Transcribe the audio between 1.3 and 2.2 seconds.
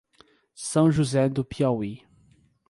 Piauí